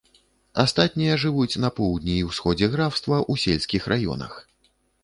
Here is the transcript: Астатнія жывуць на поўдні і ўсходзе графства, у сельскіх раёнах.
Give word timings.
Астатнія 0.63 1.17
жывуць 1.25 1.59
на 1.65 1.71
поўдні 1.81 2.17
і 2.19 2.27
ўсходзе 2.31 2.73
графства, 2.77 3.25
у 3.35 3.41
сельскіх 3.47 3.81
раёнах. 3.97 4.33